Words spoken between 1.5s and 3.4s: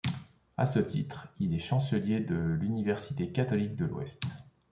est chancelier de l'université